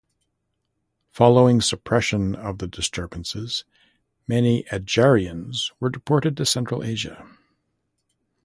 Following 1.11 1.61
suppression 1.61 2.33
of 2.33 2.57
the 2.57 2.65
disturbances, 2.65 3.65
many 4.27 4.63
Adjarians 4.71 5.71
were 5.79 5.91
deported 5.91 6.35
to 6.37 6.45
Central 6.47 6.83
Asia. 6.83 7.23